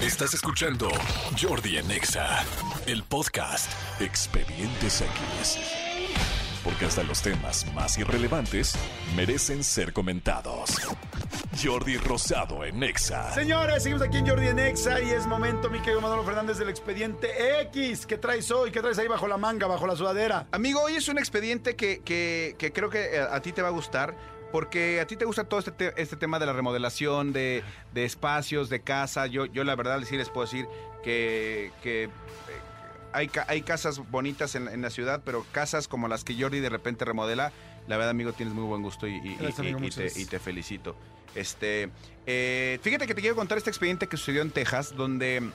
Estás 0.00 0.34
escuchando 0.34 0.88
Jordi 1.40 1.78
en 1.78 1.90
Exa, 1.90 2.44
el 2.86 3.02
podcast 3.02 3.70
Expedientes 4.00 5.00
X. 5.00 5.58
Porque 6.62 6.84
hasta 6.84 7.02
los 7.04 7.22
temas 7.22 7.64
más 7.74 7.96
irrelevantes 7.96 8.74
merecen 9.14 9.62
ser 9.64 9.92
comentados. 9.92 10.70
Jordi 11.62 11.96
Rosado 11.96 12.64
en 12.64 12.82
Exa. 12.82 13.32
Señores, 13.32 13.82
seguimos 13.84 14.02
aquí 14.06 14.18
en 14.18 14.26
Jordi 14.28 14.48
en 14.48 14.58
Exa 14.58 15.00
y 15.00 15.10
es 15.10 15.26
momento, 15.26 15.70
mi 15.70 15.78
querido 15.80 16.00
Manolo 16.00 16.24
Fernández, 16.24 16.58
del 16.58 16.68
expediente 16.68 17.60
X. 17.62 18.04
¿Qué 18.06 18.18
traes 18.18 18.50
hoy? 18.50 18.70
¿Qué 18.72 18.80
traes 18.82 18.98
ahí 18.98 19.08
bajo 19.08 19.26
la 19.28 19.38
manga, 19.38 19.66
bajo 19.66 19.86
la 19.86 19.96
sudadera? 19.96 20.46
Amigo, 20.52 20.82
hoy 20.82 20.96
es 20.96 21.08
un 21.08 21.18
expediente 21.18 21.74
que, 21.76 22.02
que- 22.02 22.56
que 22.58 22.72
creo 22.72 22.90
que 22.90 23.16
eh, 23.16 23.20
a 23.30 23.40
ti 23.40 23.52
te 23.52 23.62
va 23.62 23.68
a 23.68 23.72
gustar. 23.72 24.14
Porque 24.56 25.00
a 25.02 25.06
ti 25.06 25.16
te 25.16 25.26
gusta 25.26 25.44
todo 25.44 25.60
este, 25.60 25.70
te- 25.70 25.92
este 26.00 26.16
tema 26.16 26.38
de 26.38 26.46
la 26.46 26.54
remodelación, 26.54 27.34
de, 27.34 27.62
de 27.92 28.04
espacios, 28.06 28.70
de 28.70 28.80
casa. 28.80 29.26
Yo, 29.26 29.44
yo 29.44 29.64
la 29.64 29.74
verdad 29.76 30.00
sí 30.08 30.16
les 30.16 30.30
puedo 30.30 30.46
decir 30.46 30.64
que, 31.04 31.72
que, 31.82 32.04
eh, 32.04 32.08
hay, 33.12 33.30
hay 33.48 33.60
casas 33.60 33.98
bonitas 34.10 34.54
en, 34.54 34.66
en 34.68 34.80
la 34.80 34.88
ciudad, 34.88 35.20
pero 35.26 35.44
casas 35.52 35.88
como 35.88 36.08
las 36.08 36.24
que 36.24 36.34
Jordi 36.40 36.60
de 36.60 36.70
repente 36.70 37.04
remodela, 37.04 37.52
la 37.86 37.98
verdad, 37.98 38.12
amigo, 38.12 38.32
tienes 38.32 38.54
muy 38.54 38.64
buen 38.64 38.80
gusto 38.80 39.06
y, 39.06 39.16
y- 39.16 39.34
Gracias, 39.36 39.58
y- 39.58 39.60
amigo, 39.60 39.78
y 39.78 39.82
muchas 39.82 39.96
te, 39.96 40.02
gracias. 40.04 40.24
y 40.24 40.26
te 40.26 40.38
felicito. 40.38 40.96
Este, 41.34 41.90
eh, 42.24 42.78
fíjate 42.80 43.06
que 43.06 43.14
te 43.14 43.20
quiero 43.20 43.36
contar 43.36 43.58
este 43.58 43.68
expediente 43.68 44.06
que 44.06 44.16
sucedió 44.16 44.40
en 44.40 44.52
Texas, 44.52 44.96
donde 44.96 45.50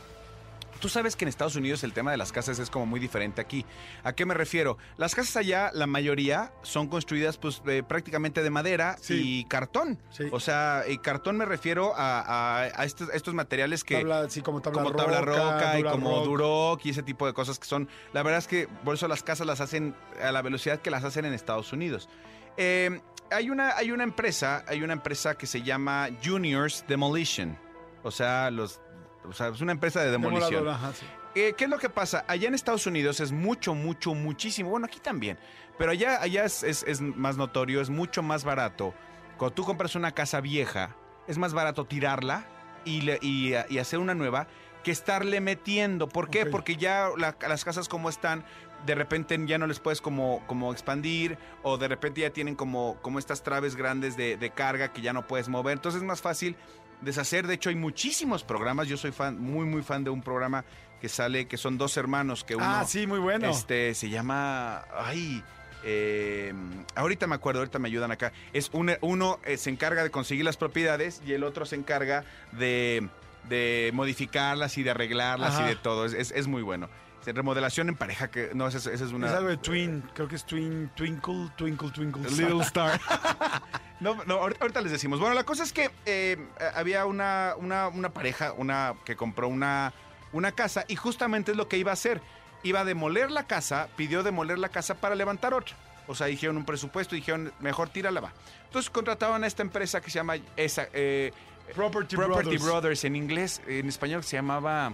Tú 0.81 0.89
sabes 0.89 1.15
que 1.15 1.23
en 1.25 1.29
Estados 1.29 1.55
Unidos 1.55 1.83
el 1.83 1.93
tema 1.93 2.11
de 2.11 2.17
las 2.17 2.31
casas 2.31 2.59
es 2.59 2.69
como 2.69 2.85
muy 2.87 2.99
diferente 2.99 3.39
aquí. 3.39 3.65
¿A 4.03 4.13
qué 4.13 4.25
me 4.25 4.33
refiero? 4.33 4.77
Las 4.97 5.15
casas 5.15 5.37
allá, 5.37 5.69
la 5.73 5.85
mayoría, 5.87 6.51
son 6.63 6.87
construidas 6.87 7.37
pues 7.37 7.61
eh, 7.67 7.83
prácticamente 7.87 8.41
de 8.43 8.49
madera 8.49 8.97
Sí. 8.99 9.41
y 9.41 9.45
cartón. 9.45 9.99
Sí. 10.09 10.25
O 10.31 10.39
sea, 10.39 10.83
y 10.89 10.97
cartón 10.97 11.37
me 11.37 11.45
refiero 11.45 11.93
a, 11.95 12.19
a- 12.21 12.61
a 12.63 12.83
estos, 12.85 13.09
estos 13.13 13.33
materiales 13.35 13.83
que... 13.83 13.97
Tabla, 13.99 14.29
sí, 14.29 14.41
como 14.41 14.59
tabla 14.61 14.81
como 14.81 14.89
roca. 14.91 15.03
tabla 15.05 15.21
roca 15.21 15.79
y 15.79 15.83
como 15.83 16.15
rock. 16.15 16.25
Duroc 16.25 16.85
y 16.85 16.89
ese 16.89 17.03
tipo 17.03 17.27
de 17.27 17.33
cosas 17.33 17.59
que 17.59 17.65
son... 17.67 17.87
La 18.11 18.23
verdad 18.23 18.39
es 18.39 18.47
que 18.47 18.67
por 18.83 18.95
eso 18.95 19.07
las 19.07 19.21
casas 19.23 19.45
las 19.45 19.61
hacen 19.61 19.95
a 20.21 20.31
la 20.31 20.41
velocidad 20.41 20.79
que 20.81 20.89
las 20.89 21.03
hacen 21.03 21.25
en 21.25 21.33
Estados 21.33 21.71
Unidos. 21.73 22.09
Eh, 22.57 22.99
hay, 23.29 23.49
una, 23.51 23.77
hay 23.77 23.91
una 23.91 24.03
empresa, 24.03 24.65
hay 24.67 24.81
una 24.81 24.93
empresa 24.93 25.35
que 25.35 25.45
se 25.45 25.61
llama 25.61 26.09
Juniors 26.25 26.83
Demolition. 26.87 27.55
O 28.03 28.09
sea, 28.09 28.49
los... 28.49 28.81
O 29.27 29.33
sea, 29.33 29.49
es 29.49 29.61
una 29.61 29.71
empresa 29.71 30.01
de 30.01 30.11
demolición. 30.11 30.49
Demoladora, 30.51 30.75
ajá, 30.75 30.93
sí. 30.93 31.05
Eh, 31.35 31.53
¿Qué 31.57 31.65
es 31.65 31.69
lo 31.69 31.77
que 31.77 31.89
pasa? 31.89 32.25
Allá 32.27 32.47
en 32.47 32.55
Estados 32.55 32.85
Unidos 32.87 33.19
es 33.19 33.31
mucho, 33.31 33.73
mucho, 33.75 34.13
muchísimo. 34.13 34.69
Bueno, 34.71 34.85
aquí 34.87 34.99
también. 34.99 35.37
Pero 35.77 35.91
allá, 35.91 36.21
allá 36.21 36.43
es, 36.45 36.63
es- 36.63 36.83
es 36.87 37.01
más 37.01 37.37
notorio, 37.37 37.81
es 37.81 37.89
mucho 37.89 38.21
más 38.23 38.43
barato. 38.43 38.93
Cuando 39.37 39.53
tú 39.55 39.63
compras 39.63 39.95
una 39.95 40.11
casa 40.11 40.41
vieja, 40.41 40.95
es 41.27 41.37
más 41.37 41.53
barato 41.53 41.85
tirarla 41.85 42.45
y, 42.83 43.01
le- 43.01 43.19
y, 43.21 43.53
y 43.69 43.77
hacer 43.79 43.99
una 43.99 44.13
nueva 44.13 44.47
que 44.83 44.91
estarle 44.91 45.39
metiendo. 45.39 46.09
¿Por 46.09 46.29
qué? 46.29 46.45
Porque 46.47 46.75
ya 46.75 47.09
la- 47.17 47.35
las 47.47 47.63
casas 47.63 47.87
como 47.87 48.09
están, 48.09 48.43
de 48.85 48.95
repente 48.95 49.39
ya 49.45 49.57
no 49.59 49.67
les 49.67 49.79
puedes 49.79 50.01
como, 50.01 50.43
como 50.47 50.71
expandir 50.73 51.37
o 51.63 51.77
de 51.77 51.87
repente 51.87 52.21
ya 52.21 52.31
tienen 52.31 52.55
como, 52.55 52.97
como 53.03 53.19
estas 53.19 53.43
traves 53.43 53.75
grandes 53.75 54.17
de, 54.17 54.35
de 54.37 54.49
carga 54.49 54.91
que 54.91 55.01
ya 55.01 55.13
no 55.13 55.27
puedes 55.27 55.47
mover. 55.49 55.73
Entonces 55.73 56.01
es 56.01 56.07
más 56.07 56.21
fácil 56.21 56.55
deshacer. 57.01 57.47
De 57.47 57.53
hecho, 57.55 57.69
hay 57.69 57.75
muchísimos 57.75 58.43
programas. 58.43 58.87
Yo 58.87 58.97
soy 58.97 59.11
fan, 59.11 59.39
muy, 59.39 59.65
muy 59.65 59.81
fan 59.83 60.03
de 60.03 60.09
un 60.09 60.21
programa 60.21 60.63
que 61.01 61.09
sale, 61.09 61.47
que 61.47 61.57
son 61.57 61.77
dos 61.77 61.97
hermanos, 61.97 62.43
que 62.43 62.55
uno 62.55 62.65
Ah, 62.67 62.85
sí, 62.87 63.07
muy 63.07 63.19
bueno. 63.19 63.49
este 63.49 63.93
se 63.95 64.09
llama. 64.09 64.83
Ay. 64.95 65.43
eh, 65.83 66.53
ahorita 66.93 67.25
me 67.25 67.33
acuerdo, 67.33 67.61
ahorita 67.61 67.79
me 67.79 67.87
ayudan 67.87 68.11
acá. 68.11 68.31
Es 68.53 68.69
un- 68.71 68.95
uno 69.01 69.39
eh, 69.45 69.57
se 69.57 69.71
encarga 69.71 70.03
de 70.03 70.11
conseguir 70.11 70.45
las 70.45 70.55
propiedades 70.57 71.21
y 71.25 71.33
el 71.33 71.43
otro 71.43 71.65
se 71.65 71.75
encarga 71.75 72.23
de, 72.51 73.09
de 73.49 73.89
modificarlas 73.93 74.77
y 74.77 74.83
de 74.83 74.91
arreglarlas 74.91 75.55
Ajá. 75.55 75.65
y 75.65 75.69
de 75.69 75.75
todo. 75.77 76.05
Es, 76.05 76.13
es- 76.13 76.31
es 76.31 76.45
muy 76.47 76.61
bueno. 76.61 76.87
Remodelación 77.25 77.87
en 77.89 77.95
pareja, 77.95 78.29
que 78.31 78.49
no, 78.55 78.67
esa 78.67 78.77
es, 78.79 78.87
esa 78.87 79.05
es 79.05 79.11
una. 79.11 79.27
Es 79.27 79.33
algo 79.33 79.49
de 79.49 79.57
Twin, 79.57 80.03
creo 80.15 80.27
que 80.27 80.35
es 80.35 80.43
Twin, 80.45 80.89
Twinkle, 80.95 81.49
Twinkle, 81.55 81.89
Twinkle. 81.91 82.29
Little 82.31 82.61
Star. 82.61 82.99
no, 84.01 84.23
no, 84.25 84.35
ahorita, 84.35 84.81
les 84.81 84.91
decimos. 84.91 85.19
Bueno, 85.19 85.35
la 85.35 85.43
cosa 85.43 85.63
es 85.63 85.71
que 85.71 85.91
eh, 86.05 86.37
había 86.75 87.05
una, 87.05 87.53
una, 87.57 87.87
una 87.87 88.09
pareja 88.09 88.51
una, 88.53 88.95
que 89.05 89.15
compró 89.15 89.47
una, 89.47 89.93
una 90.33 90.51
casa 90.51 90.83
y 90.87 90.95
justamente 90.95 91.51
es 91.51 91.57
lo 91.57 91.67
que 91.67 91.77
iba 91.77 91.91
a 91.91 91.93
hacer. 91.93 92.21
Iba 92.63 92.81
a 92.81 92.85
demoler 92.85 93.31
la 93.31 93.47
casa, 93.47 93.87
pidió 93.95 94.23
demoler 94.23 94.59
la 94.59 94.69
casa 94.69 94.95
para 94.95 95.15
levantar 95.15 95.53
otra. 95.53 95.75
O 96.07 96.15
sea, 96.15 96.27
dijeron 96.27 96.57
un 96.57 96.65
presupuesto 96.65 97.15
y 97.15 97.19
dijeron, 97.19 97.53
mejor 97.59 97.89
tírala, 97.89 98.19
va. 98.19 98.33
Entonces 98.65 98.89
contrataban 98.89 99.43
a 99.43 99.47
esta 99.47 99.61
empresa 99.61 100.01
que 100.01 100.09
se 100.11 100.19
llama 100.19 100.35
esa, 100.57 100.87
eh, 100.93 101.31
Property, 101.75 102.15
Property 102.15 102.43
Brothers. 102.43 102.63
Brothers. 102.63 103.03
en 103.05 103.15
inglés, 103.15 103.61
en 103.67 103.87
español 103.87 104.23
se 104.23 104.35
llamaba 104.35 104.93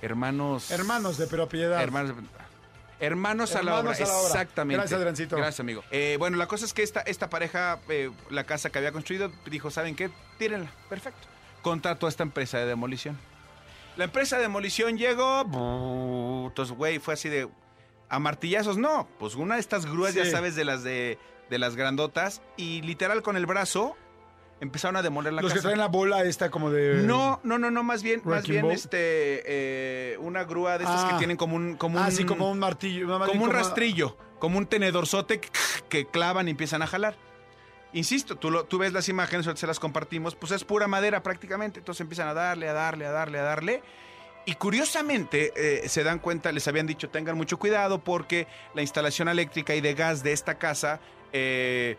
Hermanos... 0.00 0.70
Hermanos 0.70 1.18
de 1.18 1.26
propiedad. 1.26 1.82
Hermanos, 1.82 2.14
hermanos 3.00 3.54
a 3.54 3.62
la 3.62 3.78
obra, 3.78 3.92
a 3.92 3.98
la 3.98 4.16
obra. 4.16 4.26
exactamente. 4.28 4.78
Gracias, 4.78 4.98
Adriancito. 4.98 5.36
Gracias, 5.36 5.60
amigo. 5.60 5.84
Eh, 5.90 6.16
bueno, 6.18 6.36
la 6.36 6.46
cosa 6.46 6.64
es 6.64 6.72
que 6.72 6.82
esta, 6.82 7.00
esta 7.00 7.30
pareja, 7.30 7.78
eh, 7.88 8.10
la 8.30 8.44
casa 8.44 8.70
que 8.70 8.78
había 8.78 8.92
construido, 8.92 9.30
dijo, 9.46 9.70
¿saben 9.70 9.94
qué? 9.96 10.10
Tírenla. 10.38 10.70
Perfecto. 10.88 11.26
Contrató 11.62 12.06
a 12.06 12.08
esta 12.08 12.22
empresa 12.22 12.58
de 12.58 12.66
demolición. 12.66 13.18
La 13.96 14.04
empresa 14.04 14.36
de 14.36 14.42
demolición 14.42 14.98
llegó, 14.98 15.42
entonces, 16.48 16.76
güey, 16.76 16.98
fue 16.98 17.14
así 17.14 17.28
de... 17.28 17.48
A 18.08 18.18
martillazos, 18.18 18.76
no. 18.76 19.08
Pues 19.18 19.34
una 19.34 19.54
de 19.54 19.60
estas 19.60 19.86
grúas, 19.86 20.14
ya 20.14 20.24
sabes, 20.26 20.54
de 20.56 20.64
las 20.64 20.82
de, 20.82 21.18
de 21.48 21.58
las 21.58 21.74
grandotas, 21.74 22.42
y 22.56 22.82
literal 22.82 23.22
con 23.22 23.36
el 23.36 23.46
brazo 23.46 23.96
empezaron 24.64 24.96
a 24.96 25.02
demoler 25.02 25.32
la 25.32 25.42
Los 25.42 25.52
que 25.54 25.60
traen 25.60 25.78
la 25.78 25.86
bola 25.88 26.24
esta 26.24 26.50
como 26.50 26.70
de... 26.70 27.02
No, 27.04 27.40
no, 27.44 27.58
no, 27.58 27.70
no, 27.70 27.82
más 27.84 28.02
bien, 28.02 28.20
más 28.24 28.46
bien 28.46 28.62
ball. 28.62 28.72
este 28.72 28.96
eh, 29.46 30.16
una 30.18 30.42
grúa 30.44 30.76
de 30.78 30.84
estas 30.84 31.04
Ah. 31.04 31.08
que 31.12 31.18
tienen 31.18 31.36
como 31.36 31.54
un 31.56 31.76
como 31.76 31.98
Ah, 32.00 32.06
un 32.06 32.12
sí, 32.12 32.24
como 32.24 32.50
un 32.50 32.58
martillo. 32.58 33.06
como 33.26 33.44
un 33.44 33.50
rastrillo, 33.50 34.16
como 34.40 34.58
un 34.58 34.66
tenedorzote 34.66 35.38
que, 35.40 35.48
que 35.88 36.06
clavan 36.06 36.48
y 36.48 36.50
empiezan 36.50 36.82
a 36.82 36.86
jalar. 36.86 37.16
Insisto, 37.92 38.34
tú, 38.36 38.50
lo, 38.50 38.64
tú 38.64 38.78
ves 38.78 38.92
las 38.92 39.08
imágenes, 39.08 39.46
se 39.54 39.66
las 39.68 39.78
compartimos, 39.78 40.34
pues 40.34 40.50
es 40.50 40.64
pura 40.64 40.88
madera 40.88 41.22
prácticamente. 41.22 41.78
Entonces 41.78 42.00
empiezan 42.00 42.26
a 42.26 42.34
darle, 42.34 42.68
a 42.68 42.72
darle, 42.72 43.06
a 43.06 43.12
darle, 43.12 43.38
a 43.38 43.42
darle. 43.42 43.82
Y 44.46 44.56
curiosamente 44.56 45.52
eh, 45.56 45.88
se 45.88 46.02
dan 46.02 46.18
cuenta, 46.18 46.52
les 46.52 46.66
habían 46.68 46.86
dicho 46.86 47.08
tengan 47.08 47.36
mucho 47.36 47.58
cuidado 47.58 48.02
porque 48.04 48.46
la 48.74 48.82
instalación 48.82 49.28
eléctrica 49.28 49.74
y 49.74 49.80
de 49.80 49.94
gas 49.94 50.22
de 50.22 50.32
esta 50.32 50.56
casa 50.58 51.00
eh, 51.32 51.96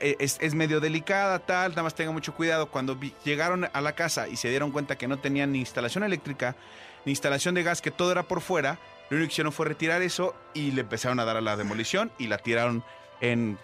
es, 0.00 0.38
es 0.40 0.54
medio 0.54 0.80
delicada, 0.80 1.38
tal, 1.38 1.70
nada 1.72 1.82
más 1.84 1.94
tengan 1.94 2.14
mucho 2.14 2.34
cuidado. 2.34 2.66
Cuando 2.70 2.96
vi- 2.96 3.14
llegaron 3.24 3.68
a 3.72 3.80
la 3.80 3.92
casa 3.94 4.28
y 4.28 4.36
se 4.36 4.48
dieron 4.48 4.70
cuenta 4.72 4.96
que 4.96 5.06
no 5.08 5.18
tenían 5.18 5.52
ni 5.52 5.58
instalación 5.60 6.04
eléctrica, 6.04 6.56
ni 7.04 7.12
instalación 7.12 7.54
de 7.54 7.62
gas, 7.62 7.80
que 7.80 7.90
todo 7.90 8.12
era 8.12 8.22
por 8.24 8.40
fuera, 8.40 8.78
lo 9.10 9.16
único 9.16 9.28
que 9.28 9.32
hicieron 9.34 9.52
fue 9.52 9.66
retirar 9.66 10.02
eso 10.02 10.34
y 10.54 10.70
le 10.72 10.82
empezaron 10.82 11.18
a 11.20 11.24
dar 11.24 11.36
a 11.36 11.40
la 11.40 11.56
demolición 11.56 12.10
y 12.18 12.26
la 12.28 12.38
tiraron 12.38 12.84
en 13.20 13.58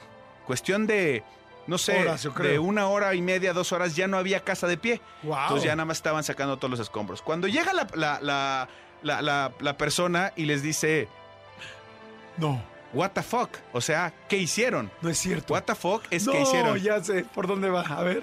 cuestión 0.47 0.87
de, 0.87 1.23
no 1.67 1.79
sé, 1.79 2.01
Horas, 2.01 2.23
yo 2.23 2.33
creo. 2.35 2.53
de 2.53 2.59
una 2.59 2.89
hora 2.89 3.15
y 3.15 3.23
media, 3.23 3.53
dos 3.53 3.73
horas, 3.73 3.95
ya 3.97 4.07
no 4.07 4.17
había 4.17 4.41
casa 4.41 4.67
de 4.67 4.77
pie. 4.77 5.01
Wow. 5.23 5.37
Entonces 5.43 5.65
ya 5.65 5.77
nada 5.77 5.85
más 5.87 5.99
estaban 5.99 6.25
sacando 6.25 6.57
todos 6.57 6.71
los 6.71 6.81
escombros. 6.81 7.21
Cuando 7.23 7.47
llega 7.49 7.73
la, 7.73 7.87
la, 7.95 8.19
la, 8.23 8.69
la, 9.03 9.23
la- 9.23 9.53
la 9.61 9.77
persona 9.77 10.33
y 10.37 10.45
les 10.47 10.63
dice, 10.63 11.09
No, 12.37 12.63
what 12.97 13.11
the 13.13 13.23
fuck, 13.23 13.51
o 13.73 13.81
sea, 13.81 14.13
¿qué 14.29 14.37
hicieron? 14.39 14.91
no 15.03 15.09
es 15.11 15.19
cierto. 15.19 15.53
What 15.55 15.63
the 15.65 15.75
fuck 15.75 16.03
es 16.11 16.27
no, 16.27 16.33
que 16.33 16.41
hicieron. 16.43 16.79
ya 16.79 17.03
sé 17.05 17.25
por 17.25 17.47
dónde 17.47 17.71
va. 17.71 17.83
A 17.83 18.03
ver. 18.03 18.23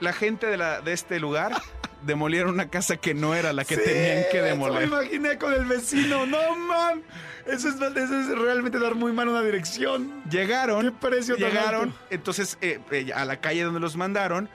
La 0.00 0.12
gente 0.12 0.46
de, 0.48 0.56
la, 0.56 0.80
de 0.80 0.92
este 0.92 1.20
lugar 1.20 1.52
demolieron 2.02 2.54
una 2.54 2.68
casa 2.68 2.96
que 2.96 3.14
no 3.14 3.34
era 3.34 3.52
la 3.52 3.64
que 3.64 3.76
Sí, 3.76 3.82
tenían 3.84 4.24
que 4.32 4.38
eso 4.38 4.44
demoler. 4.46 4.80
me 4.88 4.96
imaginé 4.96 5.38
con 5.38 5.52
el 5.52 5.64
vecino. 5.64 6.26
No, 6.26 6.56
man. 6.56 7.02
Eso 7.46 7.68
es, 7.68 7.74
eso 7.76 8.20
es 8.20 8.38
realmente 8.38 8.78
dar 8.78 8.94
muy 8.96 9.12
mal 9.12 9.28
una 9.28 9.42
dirección. 9.42 10.22
Llegaron, 10.30 10.82
¿Qué 10.86 10.92
precio 11.08 11.36
tan 11.36 11.50
llegaron, 11.50 11.82
alto? 11.90 11.98
entonces 12.10 12.56
eh, 12.60 12.80
eh, 12.90 13.12
a 13.14 13.24
la 13.24 13.40
calle 13.40 13.62
donde 13.62 13.80
los 13.80 13.96
mandaron, 13.96 14.48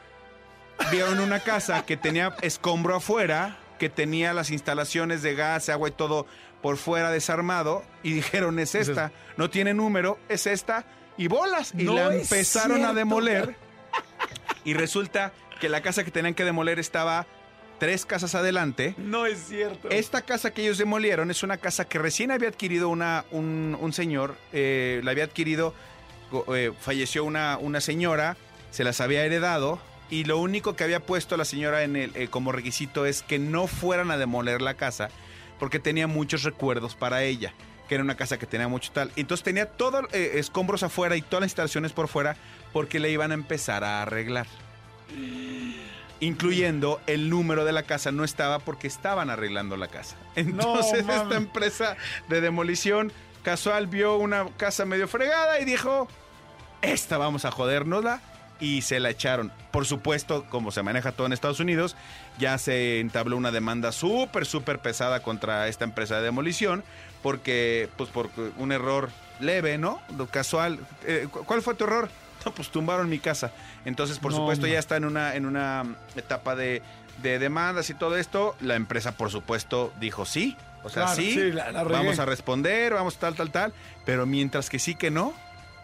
vieron 0.91 1.19
una 1.19 1.39
casa 1.41 1.85
que 1.85 1.97
tenía 1.97 2.35
escombro 2.41 2.95
afuera, 2.95 3.57
que 3.77 3.89
tenía 3.89 4.33
las 4.33 4.49
instalaciones 4.51 5.21
de 5.21 5.35
gas, 5.35 5.69
agua 5.69 5.89
y 5.89 5.91
todo 5.91 6.25
por 6.61 6.77
fuera 6.77 7.11
desarmado, 7.11 7.83
y 8.03 8.13
dijeron, 8.13 8.59
es 8.59 8.75
Es 8.75 8.89
esta, 8.89 9.11
no 9.37 9.49
tiene 9.49 9.73
número, 9.73 10.17
es 10.29 10.47
esta, 10.47 10.85
y 11.17 11.27
bolas, 11.27 11.73
y 11.77 11.83
No 11.83 11.93
la 11.95 12.13
empezaron 12.15 12.83
a 12.85 12.93
demoler, 12.93 13.55
y 14.63 14.73
resulta 14.73 15.31
que 15.59 15.69
la 15.69 15.81
casa 15.81 16.03
que 16.03 16.11
tenían 16.11 16.33
que 16.33 16.43
demoler 16.45 16.79
estaba 16.79 17.25
tres 17.79 18.05
casas 18.07 18.33
adelante, 18.33 18.95
No 18.97 19.27
es 19.27 19.39
cierto. 19.49 19.89
esta 19.91 20.23
casa 20.23 20.51
que 20.51 20.63
ellos 20.63 20.79
demolieron 20.79 21.29
es 21.29 21.43
una 21.43 21.57
casa 21.57 21.85
que 21.85 21.99
recién 21.99 22.31
había 22.31 22.49
adquirido 22.49 22.89
una, 22.89 23.23
un, 23.31 23.77
un 23.79 23.93
señor, 23.93 24.35
eh, 24.51 24.99
la 25.03 25.11
había 25.11 25.25
adquirido, 25.25 25.75
eh, 26.55 26.73
falleció 26.81 27.23
una, 27.23 27.57
una 27.59 27.79
señora, 27.81 28.35
se 28.71 28.83
las 28.83 28.99
había 28.99 29.23
heredado 29.23 29.79
y 30.09 30.23
lo 30.23 30.37
único 30.37 30.75
que 30.75 30.83
había 30.83 31.01
puesto 31.01 31.37
la 31.37 31.45
señora 31.45 31.83
en 31.83 31.95
el, 31.95 32.11
eh, 32.15 32.27
como 32.29 32.51
requisito 32.51 33.05
es 33.05 33.23
que 33.23 33.39
no 33.39 33.67
fueran 33.67 34.11
a 34.11 34.17
demoler 34.17 34.61
la 34.61 34.75
casa 34.75 35.09
porque 35.59 35.79
tenía 35.79 36.07
muchos 36.07 36.43
recuerdos 36.43 36.95
para 36.95 37.23
ella, 37.23 37.53
que 37.89 37.95
era 37.95 38.03
una 38.03 38.15
casa 38.15 38.37
que 38.37 38.45
tenía 38.45 38.67
mucho 38.67 38.91
tal. 38.91 39.11
Entonces 39.15 39.43
tenía 39.43 39.65
todos 39.65 40.05
escombros 40.13 40.83
afuera 40.83 41.15
y 41.15 41.21
todas 41.21 41.41
las 41.41 41.49
instalaciones 41.49 41.91
por 41.93 42.07
fuera 42.07 42.37
porque 42.73 42.99
le 42.99 43.11
iban 43.11 43.31
a 43.31 43.33
empezar 43.33 43.83
a 43.83 44.01
arreglar. 44.01 44.47
incluyendo 46.19 46.99
el 47.05 47.29
número 47.29 47.63
de 47.65 47.71
la 47.71 47.83
casa, 47.83 48.11
no 48.11 48.23
estaba 48.23 48.59
porque 48.59 48.87
estaban 48.87 49.29
arreglando 49.29 49.77
la 49.77 49.87
casa. 49.87 50.15
Entonces 50.35 51.05
esta 51.07 51.35
empresa 51.35 51.97
de 52.29 52.41
demolición 52.41 53.11
casual 53.43 53.87
vio 53.87 54.17
una 54.17 54.45
casa 54.57 54.85
medio 54.85 55.07
fregada 55.07 55.59
y 55.59 55.65
dijo, 55.65 56.07
esta 56.81 57.17
vamos 57.17 57.45
a 57.45 57.51
jodérnosla 57.51 58.21
y 58.59 58.81
se 58.81 58.99
la 58.99 59.09
echaron. 59.09 59.51
Por 59.71 59.85
supuesto, 59.85 60.45
como 60.49 60.71
se 60.71 60.81
maneja 60.83 61.11
todo 61.11 61.27
en 61.27 61.33
Estados 61.33 61.59
Unidos, 61.59 61.95
ya 62.39 62.57
se 62.57 62.99
entabló 62.99 63.37
una 63.37 63.51
demanda 63.51 63.91
súper, 63.91 64.45
súper 64.45 64.79
pesada 64.79 65.21
contra 65.21 65.67
esta 65.67 65.83
empresa 65.85 66.17
de 66.17 66.23
demolición 66.23 66.83
porque, 67.23 67.89
pues, 67.97 68.09
por 68.09 68.29
un 68.57 68.71
error 68.71 69.09
leve, 69.39 69.77
¿no? 69.77 70.01
Lo 70.17 70.27
casual. 70.27 70.79
Eh, 71.05 71.27
cu- 71.31 71.43
¿Cuál 71.45 71.61
fue 71.61 71.75
tu 71.75 71.83
error? 71.85 72.09
No, 72.45 72.53
pues 72.53 72.69
tumbaron 72.69 73.09
mi 73.09 73.19
casa. 73.19 73.51
Entonces, 73.83 74.19
por 74.19 74.31
No, 74.31 74.37
supuesto, 74.37 74.67
ya 74.67 74.79
está 74.79 74.95
en 74.95 75.03
una, 75.05 75.35
en 75.35 75.45
una 75.47 75.83
etapa 76.15 76.55
de, 76.55 76.81
de 77.21 77.39
demandas 77.39 77.89
y 77.89 77.93
todo 77.95 78.15
esto. 78.15 78.55
La 78.61 78.75
empresa, 78.75 79.17
por 79.17 79.31
supuesto, 79.31 79.91
dijo 79.99 80.23
sí. 80.23 80.55
O 80.83 80.89
sea, 80.89 81.05
Claro, 81.05 81.17
sí, 81.21 81.31
sí, 81.33 81.51
la- 81.51 81.71
la 81.71 81.83
regué. 81.83 81.97
vamos 81.97 82.19
a 82.19 82.25
responder, 82.25 82.93
vamos 82.93 83.17
tal, 83.17 83.35
tal, 83.35 83.49
tal. 83.51 83.73
Pero 84.05 84.25
mientras 84.27 84.69
que 84.69 84.79
sí 84.79 84.95
que 84.95 85.11
no, 85.11 85.33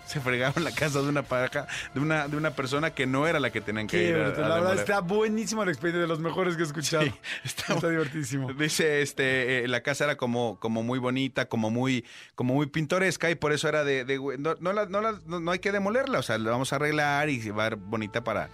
se 0.06 0.20
fregaron 0.20 0.64
la 0.64 0.72
casa 0.72 1.02
de 1.02 1.08
una 1.10 1.24
pareja, 1.24 1.68
de 1.94 2.00
una, 2.00 2.28
de 2.28 2.38
una 2.38 2.52
persona 2.52 2.92
que 2.92 3.06
no 3.08 3.28
era 3.28 3.40
la 3.40 3.52
que 3.52 3.62
tenían 3.62 3.88
que 3.88 3.98
Qué 3.98 4.10
ir 4.10 4.16
a, 4.16 4.30
La 4.48 4.56
verdad 4.56 4.76
está 4.76 5.00
buenísimo 5.00 5.64
el 5.64 5.70
expediente 5.70 6.02
de 6.02 6.08
los 6.08 6.20
mejores 6.20 6.56
que 6.56 6.62
he 6.64 6.66
escuchado. 6.66 7.04
Sí, 7.04 7.14
está, 7.44 7.74
está- 7.76 7.90
divertísimo. 7.90 8.54
Dice, 8.54 9.02
este, 9.02 9.64
eh, 9.64 9.68
la 9.68 9.82
casa 9.82 10.04
era 10.06 10.18
como, 10.18 10.60
como 10.60 10.84
muy 10.84 11.00
bonita, 11.00 11.46
como 11.48 11.70
muy, 11.70 12.06
como 12.36 12.54
muy 12.54 12.68
pintoresca 12.68 13.30
y 13.32 13.36
por 13.36 13.54
eso 13.54 13.68
era 13.70 13.84
de, 13.84 14.06
de- 14.06 14.20
no, 14.40 14.56
no, 14.60 14.74
la- 14.74 14.86
no, 14.86 15.02
la- 15.02 15.20
no- 15.26 15.40
no 15.40 15.52
hay 15.52 15.60
que 15.60 15.72
demolerla, 15.72 16.20
o 16.20 16.24
sea, 16.24 16.38
la 16.38 16.52
vamos 16.52 16.74
a 16.74 16.76
arreglar 16.76 17.30
y 17.30 17.50
va 17.50 17.66
a 17.66 17.70
ser 17.70 17.78
bonita 17.78 18.24
para 18.24 18.50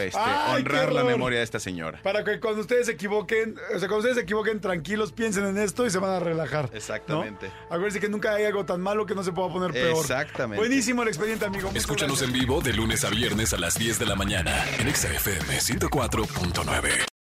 este, 0.00 0.18
¡Ay, 0.20 0.60
honrar 0.60 0.92
la 0.92 1.04
memoria 1.04 1.38
de 1.38 1.44
esta 1.44 1.58
señora. 1.58 2.00
Para 2.02 2.24
que 2.24 2.40
cuando 2.40 2.60
ustedes 2.60 2.86
se 2.86 2.92
equivoquen, 2.92 3.56
o 3.74 3.78
sea, 3.78 3.88
cuando 3.88 3.98
ustedes 3.98 4.16
se 4.16 4.22
equivoquen, 4.22 4.60
tranquilos, 4.60 5.12
piensen 5.12 5.44
en 5.46 5.58
esto 5.58 5.86
y 5.86 5.90
se 5.90 5.98
van 5.98 6.10
a 6.10 6.20
relajar. 6.20 6.70
¿no? 6.70 6.76
Exactamente. 6.76 7.50
Acuérdense 7.66 8.00
que 8.00 8.08
nunca 8.08 8.34
hay 8.34 8.44
algo 8.44 8.64
tan 8.64 8.80
malo 8.80 9.06
que 9.06 9.14
no 9.14 9.22
se 9.22 9.32
pueda 9.32 9.52
poner 9.52 9.72
peor. 9.72 10.00
Exactamente. 10.00 10.58
Buenísimo 10.58 11.02
el 11.02 11.08
expediente, 11.08 11.44
amigo. 11.44 11.70
Escúchanos 11.74 12.22
en 12.22 12.32
vivo 12.32 12.60
de 12.60 12.72
lunes 12.72 13.04
a 13.04 13.10
viernes 13.10 13.52
a 13.52 13.58
las 13.58 13.78
10 13.78 13.98
de 13.98 14.06
la 14.06 14.16
mañana 14.16 14.64
en 14.78 14.88
Exa 14.88 15.08
FM 15.12 15.58
104.9. 15.58 17.13